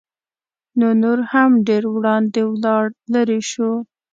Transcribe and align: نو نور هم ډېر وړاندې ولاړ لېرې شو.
نو 0.79 0.87
نور 1.03 1.19
هم 1.31 1.51
ډېر 1.67 1.83
وړاندې 1.95 2.41
ولاړ 2.51 2.83
لېرې 3.13 3.41
شو. 3.51 3.71